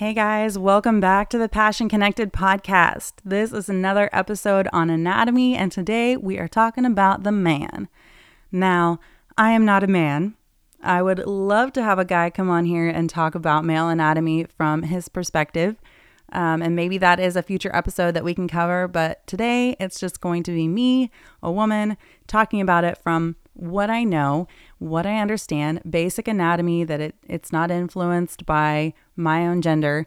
Hey 0.00 0.14
guys, 0.14 0.58
welcome 0.58 0.98
back 0.98 1.28
to 1.28 1.36
the 1.36 1.46
Passion 1.46 1.86
Connected 1.86 2.32
podcast. 2.32 3.12
This 3.22 3.52
is 3.52 3.68
another 3.68 4.08
episode 4.14 4.66
on 4.72 4.88
anatomy, 4.88 5.54
and 5.54 5.70
today 5.70 6.16
we 6.16 6.38
are 6.38 6.48
talking 6.48 6.86
about 6.86 7.22
the 7.22 7.30
man. 7.30 7.86
Now, 8.50 8.98
I 9.36 9.50
am 9.50 9.66
not 9.66 9.84
a 9.84 9.86
man. 9.86 10.36
I 10.82 11.02
would 11.02 11.18
love 11.26 11.74
to 11.74 11.82
have 11.82 11.98
a 11.98 12.06
guy 12.06 12.30
come 12.30 12.48
on 12.48 12.64
here 12.64 12.88
and 12.88 13.10
talk 13.10 13.34
about 13.34 13.66
male 13.66 13.90
anatomy 13.90 14.46
from 14.56 14.84
his 14.84 15.10
perspective. 15.10 15.76
Um, 16.32 16.62
and 16.62 16.74
maybe 16.74 16.96
that 16.96 17.20
is 17.20 17.36
a 17.36 17.42
future 17.42 17.70
episode 17.76 18.14
that 18.14 18.24
we 18.24 18.32
can 18.32 18.48
cover. 18.48 18.88
But 18.88 19.26
today 19.26 19.76
it's 19.78 20.00
just 20.00 20.22
going 20.22 20.44
to 20.44 20.52
be 20.52 20.66
me, 20.66 21.10
a 21.42 21.52
woman, 21.52 21.98
talking 22.26 22.62
about 22.62 22.84
it 22.84 22.96
from 22.96 23.36
what 23.54 23.90
I 23.90 24.04
know, 24.04 24.48
what 24.78 25.06
I 25.06 25.18
understand, 25.18 25.82
basic 25.88 26.28
anatomy, 26.28 26.84
that 26.84 27.00
it, 27.00 27.14
it's 27.26 27.52
not 27.52 27.70
influenced 27.70 28.46
by 28.46 28.94
my 29.16 29.46
own 29.46 29.62
gender. 29.62 30.06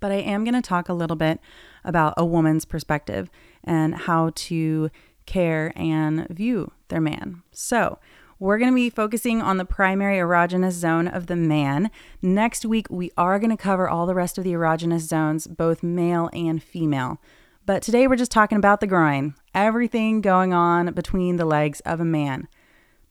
But 0.00 0.12
I 0.12 0.16
am 0.16 0.44
going 0.44 0.54
to 0.54 0.62
talk 0.62 0.88
a 0.88 0.94
little 0.94 1.16
bit 1.16 1.40
about 1.84 2.14
a 2.16 2.24
woman's 2.24 2.64
perspective 2.64 3.30
and 3.64 3.94
how 3.94 4.32
to 4.34 4.90
care 5.24 5.72
and 5.74 6.28
view 6.28 6.72
their 6.88 7.00
man. 7.00 7.42
So, 7.50 7.98
we're 8.38 8.58
going 8.58 8.70
to 8.70 8.74
be 8.74 8.90
focusing 8.90 9.40
on 9.40 9.56
the 9.56 9.64
primary 9.64 10.18
erogenous 10.18 10.72
zone 10.72 11.08
of 11.08 11.26
the 11.26 11.36
man. 11.36 11.90
Next 12.20 12.66
week, 12.66 12.86
we 12.90 13.10
are 13.16 13.38
going 13.38 13.50
to 13.50 13.56
cover 13.56 13.88
all 13.88 14.04
the 14.04 14.14
rest 14.14 14.36
of 14.36 14.44
the 14.44 14.52
erogenous 14.52 15.00
zones, 15.00 15.46
both 15.46 15.82
male 15.82 16.28
and 16.34 16.62
female. 16.62 17.18
But 17.64 17.82
today, 17.82 18.06
we're 18.06 18.16
just 18.16 18.30
talking 18.30 18.58
about 18.58 18.80
the 18.80 18.86
groin, 18.86 19.34
everything 19.54 20.20
going 20.20 20.52
on 20.52 20.92
between 20.92 21.36
the 21.36 21.46
legs 21.46 21.80
of 21.80 21.98
a 21.98 22.04
man. 22.04 22.46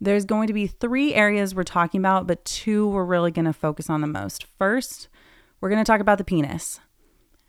There's 0.02 0.26
going 0.26 0.48
to 0.48 0.54
be 0.54 0.68
three 0.68 1.14
areas 1.14 1.56
we're 1.56 1.64
talking 1.64 2.02
about, 2.02 2.28
but 2.28 2.44
two 2.44 2.88
we're 2.88 3.06
really 3.06 3.32
going 3.32 3.46
to 3.46 3.54
focus 3.54 3.90
on 3.90 4.02
the 4.02 4.08
most. 4.08 4.46
First, 4.58 5.08
we're 5.62 5.70
going 5.70 5.84
to 5.84 5.90
talk 5.90 6.02
about 6.02 6.18
the 6.18 6.24
penis. 6.24 6.80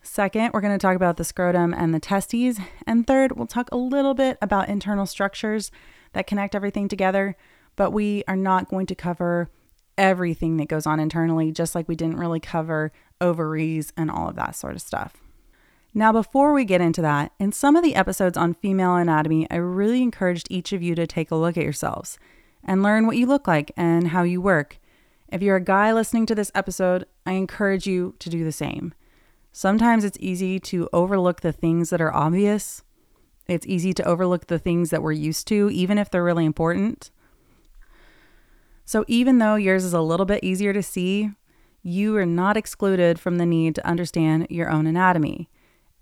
Second, 0.01 0.53
we're 0.55 0.61
going 0.61 0.73
to 0.73 0.79
talk 0.79 0.95
about 0.95 1.17
the 1.17 1.25
scrotum 1.25 1.75
and 1.75 1.93
the 1.93 1.99
testes. 1.99 2.61
And 2.87 3.07
third, 3.07 3.37
we'll 3.37 3.49
talk 3.49 3.69
a 3.73 3.77
little 3.77 4.15
bit 4.15 4.39
about 4.41 4.69
internal 4.69 5.07
structures 5.07 5.73
that 6.13 6.29
connect 6.29 6.55
everything 6.55 6.87
together, 6.87 7.37
but 7.75 7.91
we 7.91 8.23
are 8.29 8.37
not 8.37 8.69
going 8.69 8.87
to 8.87 8.95
cover 8.95 9.51
everything 9.99 10.57
that 10.59 10.69
goes 10.69 10.87
on 10.87 11.01
internally, 11.01 11.51
just 11.51 11.75
like 11.75 11.89
we 11.89 11.97
didn't 11.97 12.19
really 12.19 12.39
cover 12.39 12.93
ovaries 13.21 13.93
and 13.97 14.11
all 14.11 14.29
of 14.29 14.37
that 14.37 14.55
sort 14.55 14.75
of 14.75 14.83
stuff. 14.83 15.15
Now, 15.93 16.13
before 16.13 16.53
we 16.53 16.65
get 16.65 16.81
into 16.81 17.03
that, 17.03 17.33
in 17.41 17.51
some 17.53 17.75
of 17.75 17.83
the 17.83 17.95
episodes 17.95 18.37
on 18.37 18.55
female 18.55 18.95
anatomy, 18.95 19.51
I 19.51 19.57
really 19.57 20.03
encouraged 20.03 20.47
each 20.51 20.73
of 20.73 20.83
you 20.83 20.95
to 20.95 21.07
take 21.07 21.31
a 21.31 21.37
look 21.37 21.57
at 21.57 21.65
yourselves 21.65 22.19
and 22.67 22.83
learn 22.83 23.07
what 23.07 23.17
you 23.17 23.25
look 23.25 23.47
like 23.47 23.73
and 23.77 24.09
how 24.09 24.25
you 24.25 24.41
work. 24.41 24.79
If 25.29 25.41
you're 25.41 25.57
a 25.57 25.61
guy 25.65 25.93
listening 25.93 26.27
to 26.27 26.35
this 26.35 26.53
episode, 26.55 27.07
I 27.25 27.33
encourage 27.33 27.87
you 27.87 28.15
to 28.19 28.29
do 28.29 28.45
the 28.45 28.53
same. 28.53 28.93
Sometimes 29.53 30.05
it's 30.05 30.19
easy 30.21 30.61
to 30.61 30.89
overlook 30.93 31.41
the 31.41 31.53
things 31.53 31.91
that 31.91 32.01
are 32.01 32.15
obvious. 32.15 32.83
It's 33.47 33.67
easy 33.67 33.95
to 33.95 34.05
overlook 34.05 34.49
the 34.49 34.59
things 34.59 34.91
that 34.91 35.03
we're 35.03 35.13
used 35.13 35.47
to, 35.49 35.71
even 35.71 35.97
if 35.97 36.11
they're 36.11 36.23
really 36.23 36.45
important. 36.45 37.11
So, 38.85 39.05
even 39.09 39.39
though 39.39 39.55
yours 39.55 39.85
is 39.85 39.93
a 39.93 40.01
little 40.01 40.27
bit 40.27 40.45
easier 40.45 40.73
to 40.73 40.83
see, 40.83 41.31
you 41.83 42.17
are 42.17 42.27
not 42.27 42.57
excluded 42.57 43.19
from 43.19 43.39
the 43.39 43.47
need 43.47 43.75
to 43.77 43.87
understand 43.87 44.47
your 44.51 44.71
own 44.71 44.87
anatomy. 44.87 45.49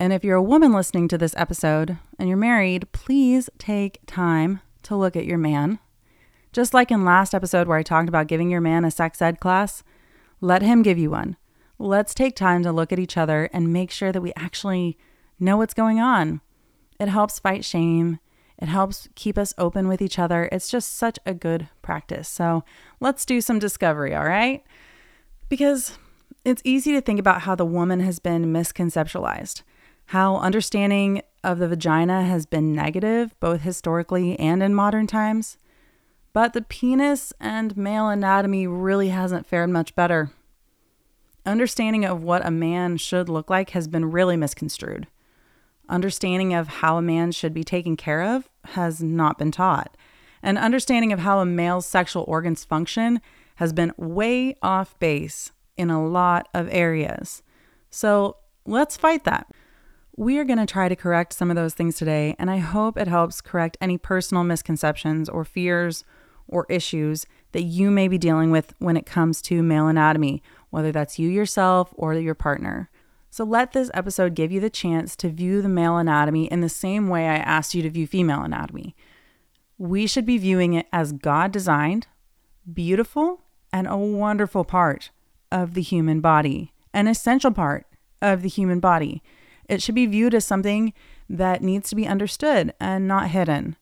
And 0.00 0.12
if 0.12 0.25
you're 0.25 0.36
a 0.36 0.42
woman 0.42 0.72
listening 0.72 1.08
to 1.08 1.19
this 1.19 1.34
episode 1.36 1.98
and 2.19 2.28
you're 2.28 2.36
married, 2.36 2.91
please 2.92 3.48
take 3.58 4.00
time 4.06 4.60
to 4.82 4.96
look 4.96 5.16
at 5.16 5.26
your 5.26 5.38
man 5.38 5.78
just 6.54 6.72
like 6.72 6.92
in 6.92 7.04
last 7.04 7.34
episode 7.34 7.66
where 7.66 7.76
I 7.76 7.82
talked 7.82 8.09
about 8.09 8.28
giving 8.28 8.48
your 8.48 8.60
man 8.60 8.84
a 8.84 8.91
sex 8.91 9.20
ed 9.20 9.41
class, 9.41 9.82
let 10.41 10.62
him 10.62 10.82
give 10.82 10.97
you 10.97 11.10
one. 11.10 11.37
Let's 11.81 12.15
take 12.15 12.37
time 12.37 12.62
to 12.62 12.70
look 12.70 12.92
at 12.92 12.98
each 13.00 13.16
other 13.16 13.50
and 13.53 13.72
make 13.72 13.91
sure 13.91 14.12
that 14.12 14.20
we 14.20 14.32
actually 14.37 14.97
know 15.41 15.56
what's 15.56 15.75
going 15.75 15.98
on. 15.98 16.41
It 17.00 17.09
helps 17.09 17.41
fight 17.41 17.64
shame. 17.64 18.20
It 18.56 18.69
helps 18.69 19.09
keep 19.16 19.37
us 19.37 19.53
open 19.59 19.88
with 19.88 20.00
each 20.00 20.16
other. 20.16 20.48
It's 20.53 20.70
just 20.70 20.97
such 20.97 21.19
a 21.26 21.34
good 21.34 21.69
practice. 21.82 22.28
So 22.28 22.62
let's 23.00 23.26
do 23.26 23.41
some 23.41 23.59
discovery, 23.59 24.14
all 24.14 24.25
right? 24.25 24.64
Because 25.48 25.98
it's 26.44 26.62
easy 26.64 26.93
to 26.93 27.00
think 27.00 27.19
about 27.19 27.43
how 27.43 27.56
the 27.56 27.66
woman 27.66 27.98
has 27.98 28.20
been 28.20 28.53
misconceptualized, 28.53 29.62
how 30.06 30.37
understanding 30.37 31.22
of 31.43 31.59
the 31.59 31.66
vagina 31.66 32.22
has 32.22 32.47
been 32.47 32.72
negative, 32.72 33.34
both 33.41 33.62
historically 33.62 34.38
and 34.38 34.62
in 34.62 34.72
modern 34.72 35.09
times. 35.09 35.59
But 36.34 36.53
the 36.53 36.62
penis 36.62 37.33
and 37.41 37.77
male 37.77 38.09
anatomy 38.09 38.67
really 38.67 39.09
hasn't 39.11 39.47
fared 39.47 39.71
much 39.71 39.95
better. 39.95 40.33
Understanding 41.47 42.05
of 42.05 42.25
what 42.25 42.45
a 42.45 42.50
man 42.50 42.97
should 42.97 43.28
look 43.28 43.49
like 43.49 43.71
has 43.71 43.87
been 43.87 44.11
really 44.11 44.37
misconstrued. 44.37 45.06
Understanding 45.89 46.53
of 46.53 46.67
how 46.67 46.97
a 46.97 47.03
man 47.03 47.31
should 47.31 47.55
be 47.55 47.62
taken 47.62 47.97
care 47.97 48.23
of 48.23 48.50
has 48.65 49.00
not 49.00 49.39
been 49.39 49.53
taught. 49.53 49.97
And 50.43 50.59
understanding 50.59 51.12
of 51.12 51.21
how 51.21 51.39
a 51.39 51.47
male's 51.47 51.87
sexual 51.87 52.25
organs 52.27 52.65
function 52.65 53.21
has 53.56 53.73
been 53.73 53.93
way 53.97 54.56
off 54.61 54.99
base 54.99 55.53
in 55.77 55.89
a 55.89 56.05
lot 56.05 56.49
of 56.53 56.69
areas. 56.73 57.44
So 57.91 58.39
let's 58.67 58.97
fight 58.97 59.23
that. 59.23 59.47
We 60.17 60.39
are 60.39 60.44
going 60.44 60.59
to 60.59 60.67
try 60.67 60.89
to 60.89 60.97
correct 60.97 61.33
some 61.33 61.50
of 61.50 61.56
those 61.56 61.75
things 61.75 61.94
today, 61.97 62.34
and 62.41 62.50
I 62.50 62.59
hope 62.59 62.97
it 62.99 63.09
helps 63.09 63.41
correct 63.41 63.77
any 63.81 63.99
personal 63.99 64.43
misconceptions 64.43 65.28
or 65.28 65.44
fears 65.44 66.05
or 66.49 66.66
issues 66.69 67.27
that 67.53 67.62
you 67.62 67.91
may 67.91 68.09
be 68.09 68.19
dealing 68.19 68.50
with 68.50 68.75
when 68.78 68.97
it 68.97 69.06
comes 69.06 69.41
to 69.43 69.62
male 69.62 69.87
anatomy, 69.88 70.43
whether 70.71 70.93
that's 70.93 71.19
you 71.19 71.28
yourself 71.28 71.93
or 71.94 72.15
your 72.15 72.34
partner. 72.34 72.91
So 73.31 73.44
let 73.44 73.72
this 73.72 73.91
episode 73.94 74.34
give 74.34 74.53
you 74.53 74.60
the 74.60 74.71
chance 74.71 75.16
to 75.16 75.28
view 75.28 75.60
the 75.60 75.69
male 75.69 75.97
anatomy 75.97 76.47
in 76.47 76.60
the 76.60 76.69
same 76.69 77.09
way 77.09 77.27
I 77.28 77.37
asked 77.37 77.75
you 77.75 77.82
to 77.82 77.91
view 77.91 78.06
female 78.06 78.43
anatomy. 78.43 78.94
We 79.77 80.06
should 80.06 80.25
be 80.25 80.38
viewing 80.38 80.75
it 80.75 80.87
as 80.93 81.12
God 81.12 81.50
designed, 81.50 82.06
beautiful, 82.72 83.43
and 83.72 83.88
a 83.88 83.97
wonderful 83.97 84.65
part 84.65 85.11
of 85.50 85.75
the 85.75 85.82
human 85.82 86.21
body, 86.21 86.72
an 86.93 87.09
essential 87.09 87.50
part 87.50 87.87
of 88.22 88.43
the 88.43 88.49
human 88.49 88.78
body. 88.78 89.21
It 89.69 89.82
should 89.82 89.97
be 89.97 90.06
viewed 90.06 90.34
as 90.34 90.44
something 90.44 90.93
that 91.28 91.62
needs 91.62 91.88
to 91.91 91.97
be 91.97 92.06
understood 92.06 92.73
and 92.79 93.08
not 93.08 93.31
hidden. 93.31 93.76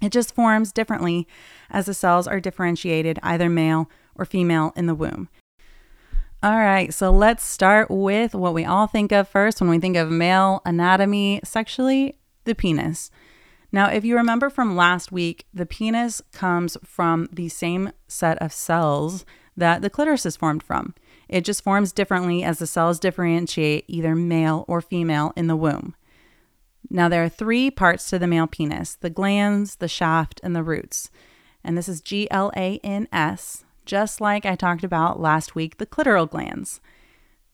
It 0.00 0.12
just 0.12 0.34
forms 0.34 0.72
differently 0.72 1.26
as 1.70 1.86
the 1.86 1.94
cells 1.94 2.26
are 2.26 2.40
differentiated, 2.40 3.18
either 3.22 3.48
male 3.48 3.90
or 4.14 4.24
female, 4.24 4.72
in 4.76 4.86
the 4.86 4.94
womb. 4.94 5.28
All 6.42 6.58
right, 6.58 6.94
so 6.94 7.10
let's 7.10 7.44
start 7.44 7.90
with 7.90 8.34
what 8.34 8.54
we 8.54 8.64
all 8.64 8.86
think 8.86 9.10
of 9.10 9.28
first 9.28 9.60
when 9.60 9.70
we 9.70 9.80
think 9.80 9.96
of 9.96 10.10
male 10.10 10.62
anatomy 10.64 11.40
sexually 11.42 12.16
the 12.44 12.54
penis. 12.54 13.10
Now, 13.72 13.90
if 13.90 14.04
you 14.04 14.16
remember 14.16 14.48
from 14.48 14.76
last 14.76 15.12
week, 15.12 15.46
the 15.52 15.66
penis 15.66 16.22
comes 16.32 16.76
from 16.84 17.28
the 17.32 17.48
same 17.48 17.92
set 18.06 18.38
of 18.38 18.52
cells 18.52 19.24
that 19.56 19.82
the 19.82 19.90
clitoris 19.90 20.24
is 20.24 20.36
formed 20.36 20.62
from. 20.62 20.94
It 21.28 21.44
just 21.44 21.62
forms 21.62 21.92
differently 21.92 22.42
as 22.44 22.60
the 22.60 22.66
cells 22.66 23.00
differentiate 23.00 23.84
either 23.88 24.14
male 24.14 24.64
or 24.68 24.80
female 24.80 25.32
in 25.36 25.48
the 25.48 25.56
womb. 25.56 25.94
Now, 26.90 27.08
there 27.08 27.22
are 27.22 27.28
three 27.28 27.70
parts 27.70 28.08
to 28.10 28.18
the 28.18 28.26
male 28.26 28.46
penis 28.46 28.94
the 28.94 29.10
glans, 29.10 29.78
the 29.78 29.88
shaft, 29.88 30.40
and 30.42 30.56
the 30.56 30.62
roots. 30.62 31.10
And 31.62 31.76
this 31.76 31.88
is 31.88 32.00
G 32.00 32.30
L 32.30 32.50
A 32.56 32.80
N 32.82 33.08
S, 33.12 33.64
just 33.84 34.20
like 34.20 34.46
I 34.46 34.54
talked 34.54 34.84
about 34.84 35.20
last 35.20 35.54
week, 35.54 35.78
the 35.78 35.86
clitoral 35.86 36.28
glans. 36.28 36.80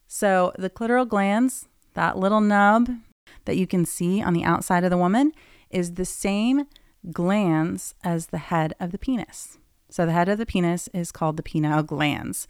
So, 0.07 0.53
the 0.59 0.71
clitoral 0.71 1.07
glans, 1.07 1.67
that 1.95 2.19
little 2.19 2.41
nub 2.41 2.91
that 3.45 3.57
you 3.57 3.67
can 3.67 3.85
see 3.85 4.23
on 4.23 4.35
the 4.35 4.45
outside 4.45 4.85
of 4.85 4.91
the 4.91 4.97
woman, 4.97 5.33
is 5.71 5.95
the 5.95 6.05
same 6.05 6.67
glans 7.09 7.95
as 8.03 8.27
the 8.27 8.39
head 8.39 8.75
of 8.81 8.93
the 8.93 8.99
penis. 8.99 9.59
So 9.91 10.07
the 10.07 10.13
head 10.13 10.29
of 10.29 10.39
the 10.39 10.47
penis 10.47 10.89
is 10.93 11.13
called 11.13 11.37
the 11.37 11.43
penile 11.43 11.85
glans. 11.85 12.47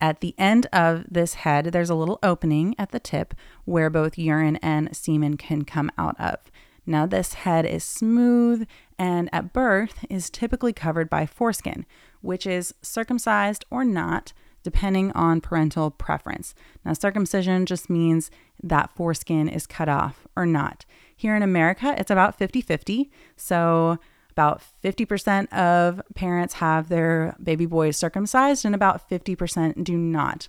At 0.00 0.20
the 0.20 0.34
end 0.38 0.66
of 0.72 1.04
this 1.10 1.34
head, 1.34 1.66
there's 1.66 1.90
a 1.90 1.94
little 1.94 2.18
opening 2.22 2.74
at 2.78 2.92
the 2.92 3.00
tip 3.00 3.34
where 3.64 3.90
both 3.90 4.16
urine 4.16 4.56
and 4.56 4.96
semen 4.96 5.36
can 5.36 5.64
come 5.64 5.90
out 5.98 6.18
of. 6.20 6.38
Now, 6.86 7.04
this 7.04 7.34
head 7.34 7.66
is 7.66 7.84
smooth 7.84 8.66
and 8.98 9.28
at 9.32 9.52
birth 9.52 10.06
is 10.08 10.30
typically 10.30 10.72
covered 10.72 11.10
by 11.10 11.26
foreskin, 11.26 11.84
which 12.22 12.46
is 12.46 12.74
circumcised 12.80 13.64
or 13.70 13.84
not, 13.84 14.32
depending 14.62 15.12
on 15.12 15.40
parental 15.40 15.90
preference. 15.90 16.54
Now, 16.84 16.94
circumcision 16.94 17.66
just 17.66 17.90
means 17.90 18.30
that 18.62 18.90
foreskin 18.94 19.48
is 19.48 19.66
cut 19.66 19.88
off 19.88 20.26
or 20.34 20.46
not. 20.46 20.86
Here 21.14 21.36
in 21.36 21.42
America, 21.42 21.94
it's 21.98 22.10
about 22.10 22.38
50 22.38 22.60
50. 22.60 23.10
So, 23.36 23.98
about 24.38 24.62
50% 24.84 25.52
of 25.52 26.00
parents 26.14 26.54
have 26.54 26.88
their 26.88 27.34
baby 27.42 27.66
boys 27.66 27.96
circumcised, 27.96 28.64
and 28.64 28.72
about 28.72 29.10
50% 29.10 29.82
do 29.82 29.96
not. 29.96 30.46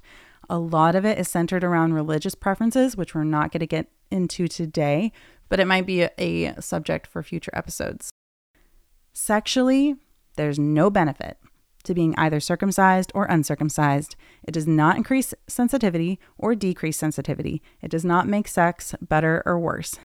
A 0.47 0.59
lot 0.59 0.93
of 0.93 1.05
it 1.05 1.17
is 1.17 1.27
centered 1.27 1.63
around 1.63 1.93
religious 1.93 2.35
preferences, 2.35 2.95
which 2.95 3.15
we're 3.15 3.23
not 3.23 3.51
going 3.51 3.61
to 3.61 3.65
get 3.65 3.87
into 4.11 4.47
today, 4.47 5.11
but 5.47 5.59
it 5.59 5.65
might 5.65 5.87
be 5.87 6.07
a, 6.19 6.53
subject 6.61 7.07
for 7.07 7.23
future 7.23 7.49
episodes. 7.55 8.11
Sexually, 9.11 9.95
there's 10.35 10.59
no 10.59 10.91
benefit 10.91 11.39
to 11.83 11.95
being 11.95 12.13
either 12.15 12.39
circumcised 12.39 13.11
or 13.15 13.25
uncircumcised. 13.25 14.15
It 14.43 14.51
does 14.51 14.67
not 14.67 14.97
increase 14.97 15.33
sensitivity 15.47 16.19
or 16.37 16.53
decrease 16.53 16.97
sensitivity. 16.97 17.63
It 17.81 17.89
does 17.89 18.05
not 18.05 18.27
make 18.27 18.47
sex 18.49 18.93
better 19.01 19.41
or 19.47 19.59
worse. 19.59 19.97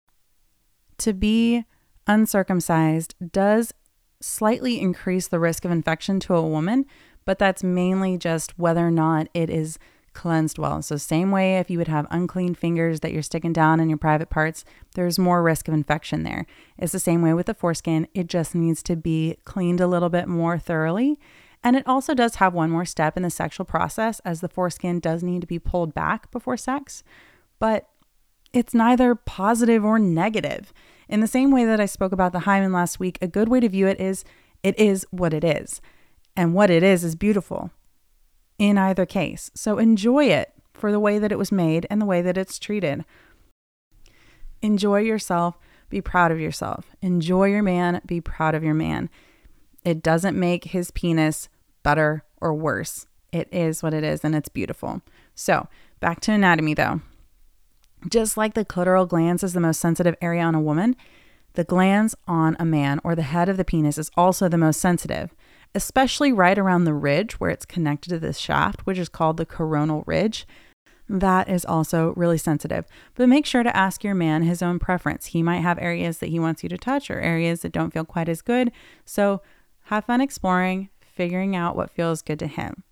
To 0.98 1.12
be 1.12 1.66
uncircumcised 2.06 3.14
does 3.32 3.72
slightly 4.20 4.80
increase 4.80 5.28
the 5.28 5.38
risk 5.38 5.64
of 5.64 5.70
infection 5.70 6.20
to 6.20 6.34
a 6.34 6.46
woman, 6.46 6.86
but 7.24 7.38
that's 7.38 7.62
mainly 7.62 8.16
just 8.16 8.58
whether 8.58 8.86
or 8.86 8.90
not 8.90 9.28
it 9.34 9.50
is 9.50 9.78
cleansed 10.14 10.58
well. 10.58 10.80
So, 10.80 10.96
same 10.96 11.30
way 11.30 11.58
if 11.58 11.68
you 11.68 11.78
would 11.78 11.88
have 11.88 12.06
unclean 12.10 12.54
fingers 12.54 13.00
that 13.00 13.12
you're 13.12 13.22
sticking 13.22 13.52
down 13.52 13.80
in 13.80 13.88
your 13.88 13.98
private 13.98 14.30
parts, 14.30 14.64
there's 14.94 15.18
more 15.18 15.42
risk 15.42 15.68
of 15.68 15.74
infection 15.74 16.22
there. 16.22 16.46
It's 16.78 16.92
the 16.92 16.98
same 16.98 17.20
way 17.20 17.34
with 17.34 17.46
the 17.46 17.54
foreskin, 17.54 18.08
it 18.14 18.28
just 18.28 18.54
needs 18.54 18.82
to 18.84 18.96
be 18.96 19.36
cleaned 19.44 19.80
a 19.80 19.86
little 19.86 20.08
bit 20.08 20.28
more 20.28 20.58
thoroughly. 20.58 21.18
And 21.62 21.76
it 21.76 21.86
also 21.86 22.14
does 22.14 22.36
have 22.36 22.52
one 22.52 22.70
more 22.70 22.84
step 22.84 23.16
in 23.16 23.22
the 23.22 23.30
sexual 23.30 23.64
process, 23.64 24.20
as 24.20 24.40
the 24.40 24.48
foreskin 24.48 25.00
does 25.00 25.22
need 25.22 25.40
to 25.40 25.46
be 25.46 25.58
pulled 25.58 25.94
back 25.94 26.30
before 26.30 26.58
sex, 26.58 27.02
but 27.58 27.88
it's 28.52 28.74
neither 28.74 29.14
positive 29.14 29.84
or 29.84 29.98
negative. 29.98 30.72
In 31.08 31.20
the 31.20 31.26
same 31.26 31.50
way 31.50 31.64
that 31.64 31.80
I 31.80 31.86
spoke 31.86 32.12
about 32.12 32.32
the 32.32 32.40
hymen 32.40 32.72
last 32.72 32.98
week, 32.98 33.18
a 33.20 33.28
good 33.28 33.48
way 33.48 33.60
to 33.60 33.68
view 33.68 33.86
it 33.86 34.00
is 34.00 34.24
it 34.62 34.78
is 34.78 35.06
what 35.10 35.34
it 35.34 35.44
is. 35.44 35.80
And 36.36 36.54
what 36.54 36.70
it 36.70 36.82
is 36.82 37.04
is 37.04 37.14
beautiful 37.14 37.70
in 38.58 38.78
either 38.78 39.06
case. 39.06 39.50
So 39.54 39.78
enjoy 39.78 40.26
it 40.26 40.52
for 40.72 40.90
the 40.90 41.00
way 41.00 41.18
that 41.18 41.32
it 41.32 41.38
was 41.38 41.52
made 41.52 41.86
and 41.90 42.00
the 42.00 42.06
way 42.06 42.22
that 42.22 42.38
it's 42.38 42.58
treated. 42.58 43.04
Enjoy 44.62 44.98
yourself, 44.98 45.58
be 45.90 46.00
proud 46.00 46.32
of 46.32 46.40
yourself. 46.40 46.86
Enjoy 47.02 47.44
your 47.44 47.62
man, 47.62 48.00
be 48.06 48.20
proud 48.20 48.54
of 48.54 48.64
your 48.64 48.74
man. 48.74 49.10
It 49.84 50.02
doesn't 50.02 50.38
make 50.38 50.64
his 50.64 50.90
penis 50.90 51.48
better 51.82 52.24
or 52.40 52.54
worse. 52.54 53.06
It 53.32 53.48
is 53.52 53.82
what 53.82 53.94
it 53.94 54.02
is 54.02 54.24
and 54.24 54.34
it's 54.34 54.48
beautiful. 54.48 55.02
So, 55.34 55.68
back 56.00 56.20
to 56.20 56.32
anatomy 56.32 56.74
though. 56.74 57.00
Just 58.08 58.36
like 58.36 58.54
the 58.54 58.64
clitoral 58.64 59.08
glans 59.08 59.42
is 59.42 59.52
the 59.52 59.60
most 59.60 59.80
sensitive 59.80 60.16
area 60.20 60.42
on 60.42 60.54
a 60.54 60.60
woman, 60.60 60.96
the 61.54 61.64
glans 61.64 62.14
on 62.26 62.56
a 62.58 62.64
man 62.64 63.00
or 63.04 63.14
the 63.14 63.22
head 63.22 63.48
of 63.48 63.56
the 63.56 63.64
penis 63.64 63.96
is 63.96 64.10
also 64.16 64.48
the 64.48 64.58
most 64.58 64.80
sensitive, 64.80 65.34
especially 65.74 66.32
right 66.32 66.58
around 66.58 66.84
the 66.84 66.94
ridge 66.94 67.38
where 67.40 67.50
it's 67.50 67.64
connected 67.64 68.10
to 68.10 68.18
the 68.18 68.32
shaft, 68.32 68.86
which 68.86 68.98
is 68.98 69.08
called 69.08 69.36
the 69.36 69.46
coronal 69.46 70.02
ridge. 70.06 70.46
That 71.08 71.48
is 71.48 71.64
also 71.64 72.12
really 72.16 72.38
sensitive. 72.38 72.86
But 73.14 73.28
make 73.28 73.46
sure 73.46 73.62
to 73.62 73.76
ask 73.76 74.02
your 74.02 74.14
man 74.14 74.42
his 74.42 74.62
own 74.62 74.78
preference. 74.78 75.26
He 75.26 75.42
might 75.42 75.60
have 75.60 75.78
areas 75.78 76.18
that 76.18 76.30
he 76.30 76.40
wants 76.40 76.62
you 76.62 76.68
to 76.70 76.78
touch 76.78 77.10
or 77.10 77.20
areas 77.20 77.60
that 77.60 77.72
don't 77.72 77.92
feel 77.92 78.04
quite 78.04 78.28
as 78.28 78.42
good. 78.42 78.72
So 79.04 79.42
have 79.84 80.06
fun 80.06 80.20
exploring, 80.20 80.88
figuring 81.00 81.54
out 81.54 81.76
what 81.76 81.90
feels 81.90 82.22
good 82.22 82.38
to 82.38 82.46
him. 82.46 82.82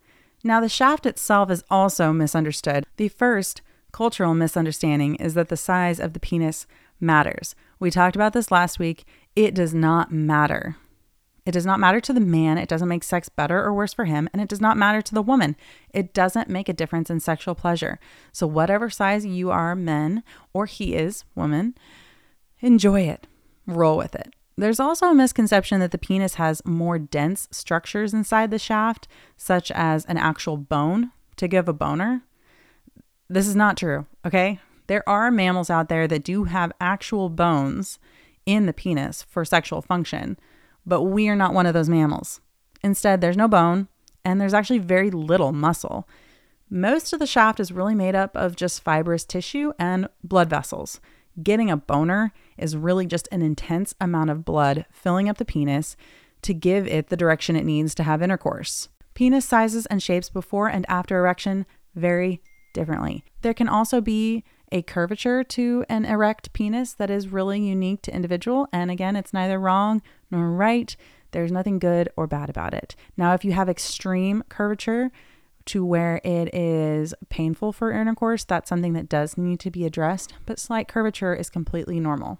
Now, 0.44 0.60
the 0.60 0.68
shaft 0.68 1.06
itself 1.06 1.50
is 1.50 1.64
also 1.70 2.12
misunderstood. 2.12 2.84
The 2.96 3.08
first 3.08 3.62
cultural 3.92 4.34
misunderstanding 4.34 5.16
is 5.16 5.34
that 5.34 5.48
the 5.48 5.56
size 5.56 6.00
of 6.00 6.12
the 6.12 6.20
penis 6.20 6.66
matters. 7.00 7.54
We 7.78 7.90
talked 7.90 8.16
about 8.16 8.32
this 8.32 8.50
last 8.50 8.78
week. 8.78 9.04
It 9.36 9.54
does 9.54 9.74
not 9.74 10.10
matter. 10.10 10.76
It 11.44 11.52
does 11.52 11.66
not 11.66 11.80
matter 11.80 12.00
to 12.00 12.12
the 12.12 12.20
man. 12.20 12.56
It 12.56 12.68
doesn't 12.68 12.88
make 12.88 13.02
sex 13.02 13.28
better 13.28 13.62
or 13.62 13.74
worse 13.74 13.92
for 13.92 14.04
him. 14.04 14.28
And 14.32 14.40
it 14.40 14.48
does 14.48 14.60
not 14.60 14.76
matter 14.76 15.02
to 15.02 15.14
the 15.14 15.22
woman. 15.22 15.56
It 15.92 16.14
doesn't 16.14 16.48
make 16.48 16.68
a 16.68 16.72
difference 16.72 17.10
in 17.10 17.18
sexual 17.18 17.54
pleasure. 17.54 17.98
So, 18.30 18.46
whatever 18.46 18.88
size 18.88 19.26
you 19.26 19.50
are, 19.50 19.74
men, 19.74 20.22
or 20.52 20.66
he 20.66 20.94
is, 20.94 21.24
woman, 21.34 21.74
enjoy 22.60 23.02
it. 23.02 23.26
Roll 23.66 23.96
with 23.96 24.14
it. 24.14 24.34
There's 24.56 24.80
also 24.80 25.06
a 25.06 25.14
misconception 25.14 25.80
that 25.80 25.90
the 25.90 25.98
penis 25.98 26.34
has 26.34 26.64
more 26.64 26.98
dense 26.98 27.48
structures 27.50 28.14
inside 28.14 28.50
the 28.50 28.58
shaft, 28.58 29.08
such 29.36 29.72
as 29.72 30.04
an 30.04 30.18
actual 30.18 30.56
bone 30.56 31.10
to 31.36 31.48
give 31.48 31.68
a 31.68 31.72
boner. 31.72 32.22
This 33.28 33.46
is 33.46 33.56
not 33.56 33.76
true, 33.76 34.06
okay? 34.26 34.58
There 34.86 35.08
are 35.08 35.30
mammals 35.30 35.70
out 35.70 35.88
there 35.88 36.06
that 36.08 36.24
do 36.24 36.44
have 36.44 36.72
actual 36.80 37.28
bones 37.28 37.98
in 38.44 38.66
the 38.66 38.72
penis 38.72 39.22
for 39.22 39.44
sexual 39.44 39.80
function, 39.82 40.38
but 40.84 41.02
we 41.02 41.28
are 41.28 41.36
not 41.36 41.54
one 41.54 41.66
of 41.66 41.74
those 41.74 41.88
mammals. 41.88 42.40
Instead, 42.82 43.20
there's 43.20 43.36
no 43.36 43.48
bone 43.48 43.88
and 44.24 44.40
there's 44.40 44.54
actually 44.54 44.78
very 44.78 45.10
little 45.10 45.52
muscle. 45.52 46.08
Most 46.68 47.12
of 47.12 47.18
the 47.18 47.26
shaft 47.26 47.60
is 47.60 47.72
really 47.72 47.94
made 47.94 48.14
up 48.14 48.36
of 48.36 48.56
just 48.56 48.82
fibrous 48.82 49.24
tissue 49.24 49.72
and 49.78 50.08
blood 50.24 50.48
vessels. 50.50 51.00
Getting 51.42 51.70
a 51.70 51.76
boner 51.76 52.32
is 52.58 52.76
really 52.76 53.06
just 53.06 53.28
an 53.32 53.42
intense 53.42 53.94
amount 54.00 54.30
of 54.30 54.44
blood 54.44 54.86
filling 54.90 55.28
up 55.28 55.38
the 55.38 55.44
penis 55.44 55.96
to 56.42 56.52
give 56.52 56.86
it 56.86 57.08
the 57.08 57.16
direction 57.16 57.56
it 57.56 57.64
needs 57.64 57.94
to 57.94 58.02
have 58.02 58.22
intercourse. 58.22 58.88
Penis 59.14 59.46
sizes 59.46 59.86
and 59.86 60.02
shapes 60.02 60.28
before 60.28 60.68
and 60.68 60.84
after 60.88 61.18
erection 61.18 61.66
vary 61.94 62.42
differently. 62.72 63.24
There 63.42 63.54
can 63.54 63.68
also 63.68 64.00
be 64.00 64.44
a 64.72 64.82
curvature 64.82 65.44
to 65.44 65.84
an 65.88 66.04
erect 66.04 66.52
penis 66.54 66.94
that 66.94 67.10
is 67.10 67.28
really 67.28 67.60
unique 67.60 68.02
to 68.02 68.14
individual 68.14 68.66
and 68.72 68.90
again 68.90 69.14
it's 69.14 69.34
neither 69.34 69.60
wrong 69.60 70.02
nor 70.30 70.50
right. 70.50 70.96
There's 71.30 71.52
nothing 71.52 71.78
good 71.78 72.08
or 72.16 72.26
bad 72.26 72.50
about 72.50 72.74
it. 72.74 72.96
Now 73.16 73.34
if 73.34 73.44
you 73.44 73.52
have 73.52 73.68
extreme 73.68 74.42
curvature 74.48 75.12
to 75.66 75.84
where 75.84 76.20
it 76.24 76.52
is 76.54 77.14
painful 77.28 77.72
for 77.72 77.92
intercourse 77.92 78.44
that's 78.44 78.68
something 78.68 78.94
that 78.94 79.08
does 79.08 79.36
need 79.36 79.60
to 79.60 79.70
be 79.70 79.84
addressed 79.84 80.32
but 80.46 80.58
slight 80.58 80.88
curvature 80.88 81.34
is 81.34 81.50
completely 81.50 82.00
normal. 82.00 82.38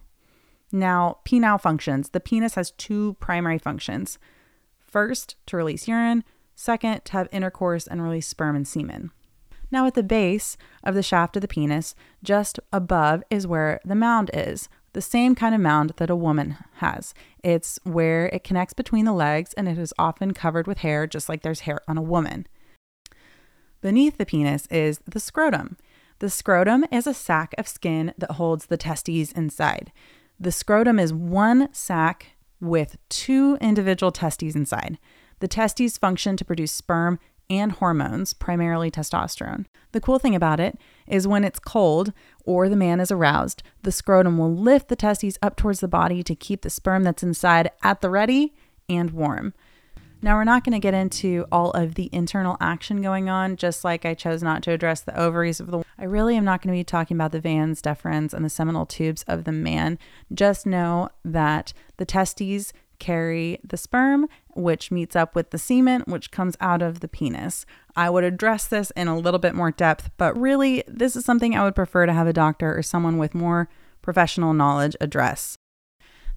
Now 0.72 1.18
penile 1.26 1.60
functions. 1.60 2.08
The 2.08 2.20
penis 2.20 2.54
has 2.54 2.70
two 2.72 3.14
primary 3.20 3.58
functions. 3.58 4.18
First 4.78 5.36
to 5.46 5.56
release 5.58 5.86
urine. 5.86 6.24
Second 6.54 7.04
to 7.04 7.12
have 7.12 7.28
intercourse 7.30 7.86
and 7.86 8.02
release 8.02 8.26
sperm 8.26 8.56
and 8.56 8.66
semen 8.66 9.10
now, 9.72 9.86
at 9.86 9.94
the 9.94 10.02
base 10.02 10.56
of 10.84 10.94
the 10.94 11.02
shaft 11.02 11.36
of 11.36 11.42
the 11.42 11.48
penis, 11.48 11.94
just 12.22 12.60
above, 12.72 13.24
is 13.30 13.46
where 13.46 13.80
the 13.84 13.94
mound 13.94 14.30
is. 14.34 14.68
The 14.92 15.00
same 15.00 15.34
kind 15.34 15.54
of 15.54 15.60
mound 15.60 15.94
that 15.96 16.10
a 16.10 16.16
woman 16.16 16.56
has. 16.74 17.14
It's 17.42 17.78
where 17.82 18.26
it 18.26 18.44
connects 18.44 18.74
between 18.74 19.06
the 19.06 19.12
legs 19.12 19.54
and 19.54 19.66
it 19.66 19.78
is 19.78 19.94
often 19.98 20.34
covered 20.34 20.66
with 20.66 20.78
hair, 20.78 21.06
just 21.06 21.28
like 21.28 21.42
there's 21.42 21.60
hair 21.60 21.80
on 21.88 21.96
a 21.96 22.02
woman. 22.02 22.46
Beneath 23.80 24.18
the 24.18 24.26
penis 24.26 24.66
is 24.66 25.00
the 25.06 25.18
scrotum. 25.18 25.78
The 26.18 26.28
scrotum 26.30 26.84
is 26.92 27.06
a 27.06 27.14
sac 27.14 27.54
of 27.56 27.66
skin 27.66 28.12
that 28.18 28.32
holds 28.32 28.66
the 28.66 28.76
testes 28.76 29.32
inside. 29.32 29.90
The 30.38 30.52
scrotum 30.52 30.98
is 30.98 31.12
one 31.12 31.68
sac 31.72 32.36
with 32.60 32.96
two 33.08 33.56
individual 33.60 34.12
testes 34.12 34.54
inside. 34.54 34.98
The 35.40 35.48
testes 35.48 35.98
function 35.98 36.36
to 36.36 36.44
produce 36.44 36.70
sperm 36.70 37.18
and 37.50 37.72
hormones, 37.72 38.34
primarily 38.34 38.90
testosterone. 38.90 39.66
The 39.92 40.00
cool 40.00 40.18
thing 40.18 40.34
about 40.34 40.60
it 40.60 40.78
is 41.06 41.26
when 41.28 41.44
it's 41.44 41.58
cold 41.58 42.12
or 42.44 42.68
the 42.68 42.76
man 42.76 43.00
is 43.00 43.10
aroused, 43.10 43.62
the 43.82 43.92
scrotum 43.92 44.38
will 44.38 44.54
lift 44.54 44.88
the 44.88 44.96
testes 44.96 45.38
up 45.42 45.56
towards 45.56 45.80
the 45.80 45.88
body 45.88 46.22
to 46.22 46.34
keep 46.34 46.62
the 46.62 46.70
sperm 46.70 47.02
that's 47.02 47.22
inside 47.22 47.70
at 47.82 48.00
the 48.00 48.10
ready 48.10 48.54
and 48.88 49.10
warm. 49.10 49.54
Now, 50.24 50.36
we're 50.36 50.44
not 50.44 50.62
going 50.62 50.74
to 50.74 50.78
get 50.78 50.94
into 50.94 51.46
all 51.50 51.72
of 51.72 51.96
the 51.96 52.08
internal 52.12 52.56
action 52.60 53.02
going 53.02 53.28
on, 53.28 53.56
just 53.56 53.82
like 53.82 54.06
I 54.06 54.14
chose 54.14 54.40
not 54.40 54.62
to 54.62 54.70
address 54.70 55.00
the 55.00 55.18
ovaries 55.18 55.58
of 55.58 55.72
the. 55.72 55.82
I 55.98 56.04
really 56.04 56.36
am 56.36 56.44
not 56.44 56.62
going 56.62 56.72
to 56.72 56.78
be 56.78 56.84
talking 56.84 57.16
about 57.16 57.32
the 57.32 57.40
vas 57.40 57.82
deferens 57.82 58.32
and 58.32 58.44
the 58.44 58.48
seminal 58.48 58.86
tubes 58.86 59.24
of 59.26 59.42
the 59.42 59.50
man. 59.50 59.98
Just 60.32 60.64
know 60.64 61.08
that 61.24 61.72
the 61.96 62.04
testes 62.04 62.72
carry 63.02 63.58
the 63.64 63.76
sperm, 63.76 64.28
which 64.54 64.92
meets 64.92 65.16
up 65.16 65.34
with 65.34 65.50
the 65.50 65.58
semen, 65.58 66.02
which 66.06 66.30
comes 66.30 66.56
out 66.60 66.82
of 66.82 67.00
the 67.00 67.08
penis. 67.08 67.66
I 67.96 68.08
would 68.08 68.22
address 68.22 68.68
this 68.68 68.92
in 68.92 69.08
a 69.08 69.18
little 69.18 69.40
bit 69.40 69.54
more 69.56 69.72
depth, 69.72 70.10
but 70.16 70.38
really, 70.38 70.84
this 70.86 71.16
is 71.16 71.24
something 71.24 71.56
I 71.56 71.64
would 71.64 71.74
prefer 71.74 72.06
to 72.06 72.12
have 72.12 72.28
a 72.28 72.32
doctor 72.32 72.76
or 72.78 72.82
someone 72.82 73.18
with 73.18 73.34
more 73.34 73.68
professional 74.02 74.54
knowledge 74.54 74.94
address. 75.00 75.58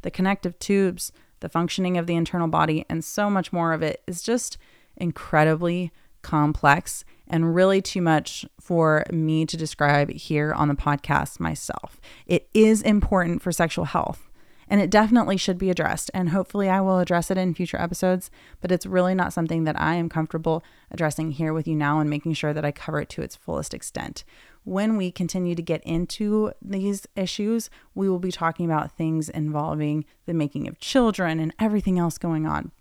the 0.05 0.11
connective 0.11 0.57
tubes, 0.59 1.11
the 1.39 1.49
functioning 1.49 1.97
of 1.97 2.07
the 2.07 2.15
internal 2.15 2.47
body, 2.47 2.85
and 2.87 3.03
so 3.03 3.29
much 3.29 3.51
more 3.51 3.73
of 3.73 3.81
it 3.81 4.01
is 4.07 4.21
just 4.21 4.57
incredibly 4.95 5.91
complex 6.21 7.03
and 7.27 7.55
really 7.55 7.81
too 7.81 8.01
much 8.01 8.45
for 8.61 9.03
me 9.11 9.45
to 9.47 9.57
describe 9.57 10.11
here 10.11 10.53
on 10.53 10.67
the 10.67 10.75
podcast 10.75 11.39
myself. 11.39 11.99
It 12.27 12.47
is 12.53 12.81
important 12.83 13.41
for 13.41 13.51
sexual 13.51 13.85
health. 13.85 14.29
And 14.67 14.81
it 14.81 14.89
definitely 14.89 15.37
should 15.37 15.57
be 15.57 15.69
addressed. 15.69 16.09
And 16.13 16.29
hopefully, 16.29 16.69
I 16.69 16.81
will 16.81 16.99
address 16.99 17.29
it 17.29 17.37
in 17.37 17.53
future 17.53 17.79
episodes. 17.79 18.31
But 18.61 18.71
it's 18.71 18.85
really 18.85 19.15
not 19.15 19.33
something 19.33 19.63
that 19.65 19.79
I 19.79 19.95
am 19.95 20.09
comfortable 20.09 20.63
addressing 20.91 21.31
here 21.31 21.53
with 21.53 21.67
you 21.67 21.75
now 21.75 21.99
and 21.99 22.09
making 22.09 22.33
sure 22.33 22.53
that 22.53 22.65
I 22.65 22.71
cover 22.71 23.01
it 23.01 23.09
to 23.09 23.21
its 23.21 23.35
fullest 23.35 23.73
extent. 23.73 24.23
When 24.63 24.97
we 24.97 25.11
continue 25.11 25.53
to 25.53 25.61
get 25.61 25.83
into 25.83 26.51
these 26.59 27.05
issues, 27.15 27.69
we 27.93 28.09
will 28.09 28.19
be 28.19 28.31
talking 28.31 28.65
about 28.65 28.97
things 28.97 29.29
involving 29.29 30.05
the 30.25 30.33
making 30.33 30.67
of 30.67 30.79
children 30.79 31.39
and 31.39 31.53
everything 31.59 31.99
else 31.99 32.17
going 32.17 32.47
on. 32.47 32.71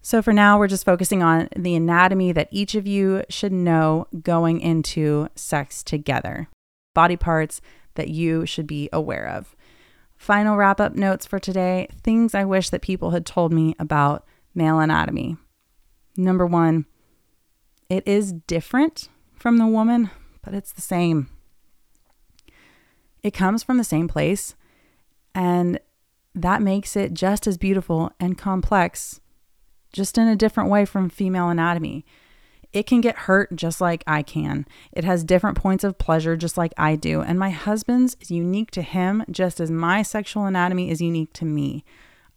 So 0.00 0.22
for 0.22 0.32
now, 0.32 0.58
we're 0.58 0.68
just 0.68 0.86
focusing 0.86 1.22
on 1.22 1.50
the 1.54 1.74
anatomy 1.74 2.32
that 2.32 2.48
each 2.50 2.74
of 2.74 2.86
you 2.86 3.24
should 3.28 3.52
know 3.52 4.06
going 4.22 4.60
into 4.60 5.28
sex 5.34 5.82
together, 5.82 6.48
body 6.94 7.16
parts 7.16 7.60
that 7.96 8.08
you 8.08 8.46
should 8.46 8.66
be 8.66 8.88
aware 8.90 9.28
of. 9.28 9.54
Final 10.18 10.56
wrap 10.56 10.80
up 10.80 10.94
notes 10.94 11.24
for 11.24 11.38
today 11.38 11.88
things 12.02 12.34
I 12.34 12.44
wish 12.44 12.70
that 12.70 12.82
people 12.82 13.12
had 13.12 13.24
told 13.24 13.52
me 13.52 13.74
about 13.78 14.26
male 14.54 14.80
anatomy. 14.80 15.36
Number 16.16 16.44
one, 16.44 16.86
it 17.88 18.06
is 18.06 18.32
different 18.32 19.08
from 19.34 19.58
the 19.58 19.66
woman, 19.66 20.10
but 20.42 20.54
it's 20.54 20.72
the 20.72 20.82
same. 20.82 21.30
It 23.22 23.30
comes 23.32 23.62
from 23.62 23.78
the 23.78 23.84
same 23.84 24.08
place, 24.08 24.56
and 25.34 25.78
that 26.34 26.62
makes 26.62 26.96
it 26.96 27.14
just 27.14 27.46
as 27.46 27.56
beautiful 27.56 28.12
and 28.18 28.36
complex 28.36 29.20
just 29.92 30.18
in 30.18 30.26
a 30.26 30.36
different 30.36 30.68
way 30.68 30.84
from 30.84 31.08
female 31.08 31.48
anatomy. 31.48 32.04
It 32.72 32.86
can 32.86 33.00
get 33.00 33.16
hurt 33.16 33.56
just 33.56 33.80
like 33.80 34.04
I 34.06 34.22
can. 34.22 34.66
It 34.92 35.04
has 35.04 35.24
different 35.24 35.56
points 35.56 35.84
of 35.84 35.98
pleasure 35.98 36.36
just 36.36 36.58
like 36.58 36.72
I 36.76 36.96
do. 36.96 37.22
And 37.22 37.38
my 37.38 37.50
husband's 37.50 38.16
is 38.20 38.30
unique 38.30 38.70
to 38.72 38.82
him 38.82 39.24
just 39.30 39.58
as 39.58 39.70
my 39.70 40.02
sexual 40.02 40.44
anatomy 40.44 40.90
is 40.90 41.00
unique 41.00 41.32
to 41.34 41.44
me. 41.44 41.84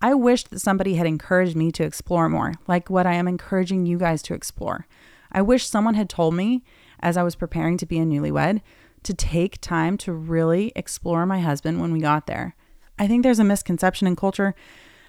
I 0.02 0.14
wish 0.14 0.46
that 0.46 0.60
somebody 0.60 0.96
had 0.96 1.06
encouraged 1.06 1.56
me 1.56 1.72
to 1.74 1.84
explore 1.84 2.28
more, 2.30 2.54
like 2.68 2.90
what 2.90 3.06
I 3.06 3.14
am 3.14 3.28
encouraging 3.28 3.86
you 3.86 4.00
guys 4.00 4.22
to 4.24 4.34
explore. 4.34 4.88
I 5.32 5.42
wish 5.42 5.68
someone 5.68 5.94
had 5.94 6.10
told 6.10 6.34
me 6.34 6.64
as 7.02 7.18
I 7.18 7.24
was 7.24 7.36
preparing 7.36 7.78
to 7.78 7.86
be 7.86 8.00
a 8.00 8.06
newlywed 8.06 8.62
to 9.04 9.14
take 9.14 9.62
time 9.62 9.98
to 9.98 10.14
really 10.14 10.72
explore 10.76 11.26
my 11.26 11.40
husband 11.40 11.82
when 11.82 11.92
we 11.92 12.00
got 12.00 12.28
there. 12.28 12.56
I 12.98 13.08
think 13.08 13.24
there's 13.24 13.40
a 13.40 13.44
misconception 13.44 14.08
in 14.08 14.16
culture 14.16 14.56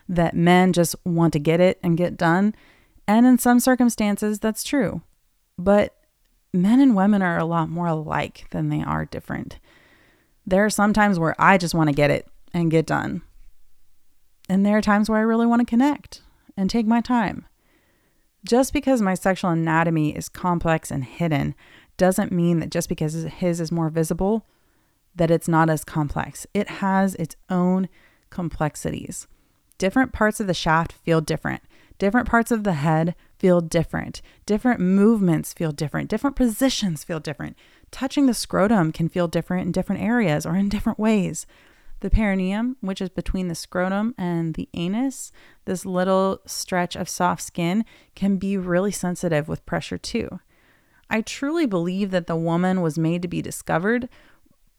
that 0.09 0.35
men 0.35 0.73
just 0.73 0.97
want 1.05 1.33
to 1.35 1.39
get 1.39 1.61
it 1.61 1.79
and 1.83 1.97
get 1.97 2.17
done. 2.17 2.55
And 3.07 3.27
in 3.27 3.39
some 3.39 3.61
circumstances, 3.61 4.39
that's 4.39 4.65
true. 4.65 5.03
But 5.59 5.95
men 6.53 6.81
and 6.81 6.95
women 6.95 7.23
are 7.23 7.39
a 7.39 7.45
lot 7.45 7.69
more 7.69 7.87
alike 7.87 8.47
than 8.51 8.69
they 8.69 8.83
are 8.83 9.05
different. 9.05 9.59
There 10.47 10.65
are 10.65 10.71
some 10.71 10.93
times 10.93 11.19
where 11.19 11.35
I 11.41 11.59
just 11.59 11.75
want 11.75 11.89
to 11.89 11.95
get 11.95 12.11
it 12.11 12.27
and 12.53 12.71
get 12.71 12.87
done. 12.87 13.23
And 14.49 14.67
there 14.67 14.77
are 14.77 14.83
times 14.83 15.09
where 15.09 15.19
I 15.19 15.23
really 15.23 15.47
want 15.47 15.61
to 15.61 15.67
connect 15.67 16.23
and 16.57 16.69
take 16.69 16.87
my 16.87 17.01
time. 17.01 17.47
Just 18.45 18.73
because 18.73 19.01
my 19.01 19.15
sexual 19.15 19.51
anatomy 19.51 20.17
is 20.17 20.29
complex 20.29 20.91
and 20.91 21.05
hidden 21.05 21.55
doesn't 21.97 22.33
mean 22.33 22.59
that 22.59 22.71
just 22.71 22.89
because 22.89 23.15
his 23.15 23.61
is 23.61 23.71
more 23.71 23.89
visible, 23.89 24.45
that 25.15 25.31
it's 25.31 25.47
not 25.47 25.71
as 25.71 25.85
complex. 25.85 26.47
It 26.53 26.69
has 26.69 27.15
its 27.15 27.37
own 27.49 27.89
complexities 28.31 29.29
different 29.83 30.13
parts 30.13 30.39
of 30.39 30.47
the 30.47 30.55
shaft 30.55 30.93
feel 30.93 31.21
different. 31.21 31.61
Different 31.99 32.29
parts 32.29 32.53
of 32.53 32.63
the 32.63 32.75
head 32.75 33.17
feel 33.43 33.61
different. 33.61 34.23
Different 34.47 34.79
movements 34.79 35.53
feel 35.53 35.73
different. 35.73 36.09
Different 36.09 36.37
positions 36.37 37.03
feel 37.03 37.19
different. 37.19 37.57
Touching 37.91 38.27
the 38.27 38.35
scrotum 38.35 38.93
can 38.93 39.09
feel 39.09 39.27
different 39.27 39.67
in 39.67 39.73
different 39.73 40.01
areas 40.01 40.47
or 40.47 40.55
in 40.55 40.69
different 40.69 41.01
ways. 41.01 41.45
The 41.99 42.09
perineum, 42.09 42.77
which 42.81 43.01
is 43.01 43.09
between 43.09 43.49
the 43.49 43.57
scrotum 43.57 44.15
and 44.17 44.55
the 44.55 44.69
anus, 44.75 45.33
this 45.65 45.85
little 45.85 46.41
stretch 46.47 46.95
of 46.95 47.09
soft 47.09 47.43
skin, 47.43 47.85
can 48.15 48.37
be 48.37 48.57
really 48.57 48.93
sensitive 48.93 49.49
with 49.49 49.67
pressure 49.67 49.99
too. 49.99 50.39
I 51.11 51.21
truly 51.21 51.67
believe 51.67 52.13
that 52.13 52.29
the 52.29 52.37
woman 52.37 52.81
was 52.81 52.97
made 52.97 53.23
to 53.23 53.29
be 53.29 53.43
discovered, 53.43 54.09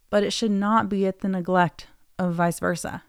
but 0.09 0.23
it 0.23 0.31
should 0.31 0.51
not 0.51 0.87
be 0.87 1.05
at 1.05 1.19
the 1.19 1.27
neglect 1.27 1.87
of 2.17 2.33
vice 2.33 2.61
versa. 2.61 3.03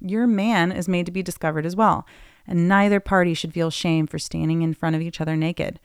Your 0.00 0.26
man 0.26 0.70
is 0.72 0.88
made 0.88 1.06
to 1.06 1.12
be 1.12 1.22
discovered 1.22 1.64
as 1.64 1.74
well, 1.74 2.06
and 2.46 2.68
neither 2.68 3.00
party 3.00 3.34
should 3.34 3.52
feel 3.52 3.70
shame 3.70 4.06
for 4.06 4.18
standing 4.18 4.62
in 4.62 4.74
front 4.74 4.96
of 4.96 5.02
each 5.02 5.20
other 5.20 5.36
naked. 5.36 5.80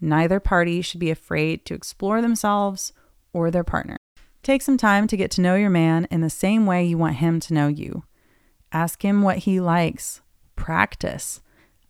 Neither 0.00 0.40
party 0.40 0.82
should 0.82 1.00
be 1.00 1.10
afraid 1.10 1.64
to 1.64 1.74
explore 1.74 2.20
themselves 2.20 2.92
or 3.32 3.50
their 3.50 3.64
partner. 3.64 3.96
Take 4.42 4.62
some 4.62 4.76
time 4.76 5.06
to 5.06 5.16
get 5.16 5.30
to 5.32 5.40
know 5.40 5.54
your 5.54 5.70
man 5.70 6.08
in 6.10 6.20
the 6.20 6.30
same 6.30 6.66
way 6.66 6.84
you 6.84 6.98
want 6.98 7.16
him 7.16 7.38
to 7.40 7.54
know 7.54 7.68
you. 7.68 8.02
Ask 8.72 9.04
him 9.04 9.22
what 9.22 9.38
he 9.38 9.60
likes. 9.60 10.20
Practice. 10.56 11.40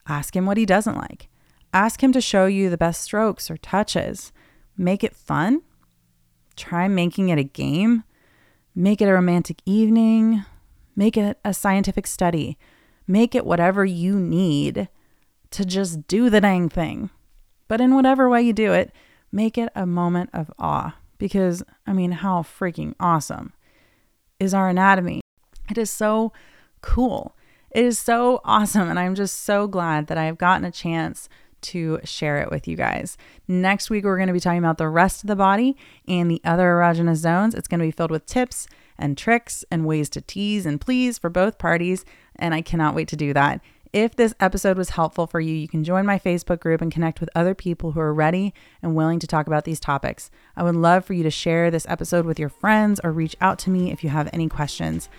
Ask 0.06 0.36
him 0.36 0.44
what 0.44 0.58
he 0.58 0.66
doesn't 0.66 0.96
like. 0.96 1.28
Ask 1.72 2.02
him 2.02 2.12
to 2.12 2.20
show 2.20 2.46
you 2.46 2.68
the 2.68 2.76
best 2.76 3.02
strokes 3.02 3.50
or 3.50 3.56
touches. 3.56 4.32
Make 4.76 5.02
it 5.02 5.16
fun. 5.16 5.62
Try 6.54 6.88
making 6.88 7.30
it 7.30 7.38
a 7.38 7.44
game. 7.44 8.04
Make 8.74 9.00
it 9.00 9.08
a 9.08 9.14
romantic 9.14 9.62
evening. 9.64 10.44
Make 10.94 11.16
it 11.16 11.38
a 11.44 11.54
scientific 11.54 12.06
study. 12.06 12.58
Make 13.12 13.34
it 13.34 13.44
whatever 13.44 13.84
you 13.84 14.18
need 14.18 14.88
to 15.50 15.66
just 15.66 16.06
do 16.06 16.30
the 16.30 16.40
dang 16.40 16.70
thing. 16.70 17.10
But 17.68 17.78
in 17.78 17.94
whatever 17.94 18.26
way 18.26 18.40
you 18.40 18.54
do 18.54 18.72
it, 18.72 18.90
make 19.30 19.58
it 19.58 19.70
a 19.74 19.84
moment 19.84 20.30
of 20.32 20.50
awe. 20.58 20.96
Because, 21.18 21.62
I 21.86 21.92
mean, 21.92 22.12
how 22.12 22.40
freaking 22.40 22.94
awesome 22.98 23.52
is 24.40 24.54
our 24.54 24.70
anatomy? 24.70 25.20
It 25.70 25.76
is 25.76 25.90
so 25.90 26.32
cool. 26.80 27.36
It 27.70 27.84
is 27.84 27.98
so 27.98 28.40
awesome. 28.46 28.88
And 28.88 28.98
I'm 28.98 29.14
just 29.14 29.40
so 29.40 29.66
glad 29.66 30.06
that 30.06 30.16
I've 30.16 30.38
gotten 30.38 30.64
a 30.64 30.70
chance 30.70 31.28
to 31.60 32.00
share 32.04 32.38
it 32.38 32.50
with 32.50 32.66
you 32.66 32.78
guys. 32.78 33.18
Next 33.46 33.90
week, 33.90 34.04
we're 34.04 34.16
going 34.16 34.28
to 34.28 34.32
be 34.32 34.40
talking 34.40 34.58
about 34.58 34.78
the 34.78 34.88
rest 34.88 35.22
of 35.22 35.28
the 35.28 35.36
body 35.36 35.76
and 36.08 36.30
the 36.30 36.40
other 36.46 36.70
erogenous 36.70 37.16
zones. 37.16 37.54
It's 37.54 37.68
going 37.68 37.80
to 37.80 37.86
be 37.86 37.90
filled 37.90 38.10
with 38.10 38.24
tips 38.24 38.66
and 38.96 39.18
tricks 39.18 39.66
and 39.70 39.84
ways 39.84 40.08
to 40.08 40.22
tease 40.22 40.64
and 40.64 40.80
please 40.80 41.18
for 41.18 41.28
both 41.28 41.58
parties. 41.58 42.06
And 42.36 42.54
I 42.54 42.62
cannot 42.62 42.94
wait 42.94 43.08
to 43.08 43.16
do 43.16 43.32
that. 43.32 43.60
If 43.92 44.16
this 44.16 44.34
episode 44.40 44.78
was 44.78 44.90
helpful 44.90 45.26
for 45.26 45.38
you, 45.38 45.54
you 45.54 45.68
can 45.68 45.84
join 45.84 46.06
my 46.06 46.18
Facebook 46.18 46.60
group 46.60 46.80
and 46.80 46.90
connect 46.90 47.20
with 47.20 47.28
other 47.34 47.54
people 47.54 47.92
who 47.92 48.00
are 48.00 48.14
ready 48.14 48.54
and 48.80 48.96
willing 48.96 49.18
to 49.18 49.26
talk 49.26 49.46
about 49.46 49.64
these 49.64 49.78
topics. 49.78 50.30
I 50.56 50.62
would 50.62 50.74
love 50.74 51.04
for 51.04 51.12
you 51.12 51.22
to 51.24 51.30
share 51.30 51.70
this 51.70 51.86
episode 51.86 52.24
with 52.24 52.38
your 52.38 52.48
friends 52.48 53.00
or 53.04 53.12
reach 53.12 53.36
out 53.42 53.58
to 53.60 53.70
me 53.70 53.92
if 53.92 54.02
you 54.02 54.08
have 54.08 54.30
any 54.32 54.48
questions. 54.48 55.10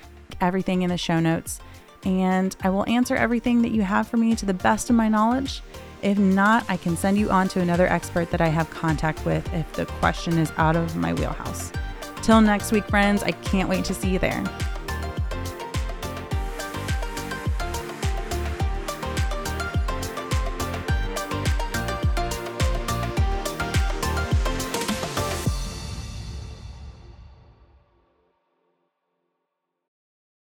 Everything 0.42 0.82
in 0.82 0.90
the 0.90 0.98
show 0.98 1.20
notes. 1.20 1.60
And 2.04 2.56
I 2.64 2.72
will 2.72 2.90
answer 2.90 3.16
everything 3.16 3.62
that 3.62 3.72
you 3.74 3.84
have 3.84 4.08
for 4.08 4.18
me 4.18 4.34
to 4.36 4.46
the 4.46 4.56
best 4.56 4.90
of 4.90 4.96
my 4.96 5.08
knowledge. 5.08 5.62
If 6.02 6.18
not, 6.18 6.66
I 6.68 6.78
can 6.78 6.98
send 6.98 7.20
you 7.20 7.30
on 7.30 7.48
to 7.50 7.62
another 7.62 7.86
expert 7.86 8.32
that 8.32 8.42
I 8.42 8.48
have 8.48 8.72
contact 8.72 9.24
with 9.24 9.54
if 9.54 9.72
the 9.74 9.86
question 9.86 10.40
is 10.40 10.52
out 10.58 10.76
of 10.76 10.96
my 10.96 11.14
wheelhouse. 11.14 11.72
Till 12.24 12.42
next 12.42 12.72
week, 12.72 12.86
friends, 12.88 13.22
I 13.22 13.32
can't 13.32 13.70
wait 13.70 13.86
to 13.86 13.94
see 13.94 14.10
you 14.10 14.20
there. 14.20 14.44